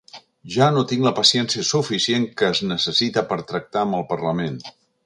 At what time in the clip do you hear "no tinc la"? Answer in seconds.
0.77-1.11